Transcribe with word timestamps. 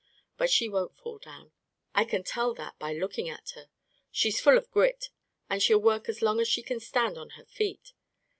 But 0.35 0.49
she 0.49 0.67
won't 0.67 0.97
fall 0.97 1.19
down— 1.19 1.51
I 1.93 2.05
can 2.05 2.23
tell 2.23 2.55
that 2.55 2.79
by 2.79 2.91
looking 2.91 3.29
at 3.29 3.51
her. 3.51 3.69
She's 4.11 4.41
full 4.41 4.57
of 4.57 4.71
grit, 4.71 5.09
and 5.47 5.61
she'll 5.61 5.77
work 5.77 6.09
as 6.09 6.23
long 6.23 6.39
as 6.39 6.47
she 6.47 6.63
can 6.63 6.79
stand 6.79 7.19
on 7.19 7.29
her 7.37 7.45
feet. 7.45 7.93